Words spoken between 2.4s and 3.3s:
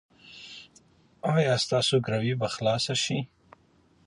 خلاصه شي؟